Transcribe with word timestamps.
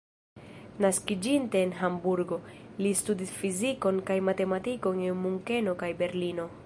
Naskiĝinte 0.83 1.59
en 1.65 1.73
Hamburgo, 1.81 2.39
li 2.85 2.95
studis 3.03 3.35
fizikon 3.43 4.01
kaj 4.09 4.19
matematikon 4.31 5.05
en 5.11 5.21
Munkeno 5.27 5.77
kaj 5.85 5.93
Berlino. 6.03 6.49